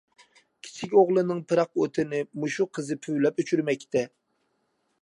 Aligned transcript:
كىچىك 0.67 0.95
ئوغلىنىڭ 1.01 1.43
پىراق 1.53 1.83
ئوتىنى 1.83 2.23
مۇشۇ 2.45 2.69
قىزى 2.79 2.99
پۈۋلەپ 3.05 3.45
ئۆچۈرمەكتە. 3.45 4.07